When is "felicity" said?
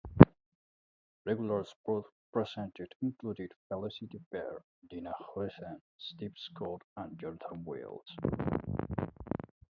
3.67-4.19